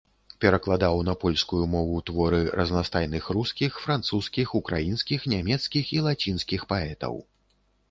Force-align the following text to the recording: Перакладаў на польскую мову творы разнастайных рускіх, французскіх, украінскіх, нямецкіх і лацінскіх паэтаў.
Перакладаў 0.43 0.95
на 1.09 1.13
польскую 1.23 1.59
мову 1.73 1.99
творы 2.07 2.39
разнастайных 2.61 3.29
рускіх, 3.37 3.71
французскіх, 3.85 4.57
украінскіх, 4.63 5.19
нямецкіх 5.37 5.95
і 6.01 6.05
лацінскіх 6.09 6.61
паэтаў. 6.75 7.13